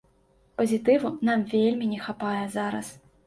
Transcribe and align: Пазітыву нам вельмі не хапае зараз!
Пазітыву 0.61 1.11
нам 1.29 1.43
вельмі 1.53 1.91
не 1.93 1.99
хапае 2.07 2.43
зараз! 2.59 2.91